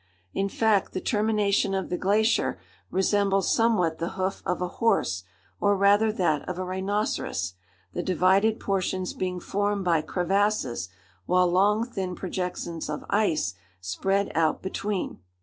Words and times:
In 0.33 0.49
fact 0.49 0.93
the 0.93 0.99
termination 0.99 1.75
of 1.75 1.89
the 1.91 1.97
glacier 1.99 2.59
resembles 2.89 3.53
somewhat 3.55 3.99
the 3.99 4.13
hoof 4.13 4.41
of 4.47 4.59
a 4.59 4.67
horse, 4.67 5.25
or 5.59 5.77
rather 5.77 6.11
that 6.11 6.41
of 6.49 6.57
a 6.57 6.63
rhinoceros, 6.65 7.53
the 7.93 8.01
divided 8.01 8.59
portions 8.59 9.13
being 9.13 9.39
formed 9.39 9.85
by 9.85 10.01
crevasses, 10.01 10.89
while 11.27 11.45
long 11.51 11.85
thin 11.85 12.15
projections 12.15 12.89
of 12.89 13.05
ice 13.11 13.53
spread 13.79 14.31
out 14.33 14.63
between. 14.63 15.19